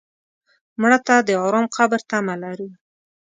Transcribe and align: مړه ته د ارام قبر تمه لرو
مړه 0.81 0.99
ته 1.07 1.15
د 1.27 1.29
ارام 1.45 1.65
قبر 1.75 1.99
تمه 2.09 2.35
لرو 2.43 2.67